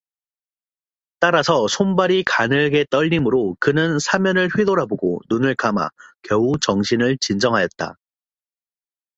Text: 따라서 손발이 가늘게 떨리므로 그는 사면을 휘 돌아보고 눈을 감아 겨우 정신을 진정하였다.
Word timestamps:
따라서 1.19 1.67
손발이 1.67 2.23
가늘게 2.23 2.87
떨리므로 2.89 3.55
그는 3.59 3.99
사면을 3.99 4.47
휘 4.47 4.65
돌아보고 4.65 5.19
눈을 5.29 5.53
감아 5.53 5.89
겨우 6.23 6.57
정신을 6.59 7.19
진정하였다. 7.19 7.97